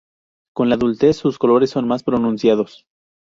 [0.55, 2.87] Con la adultez sus colores son más pronunciados.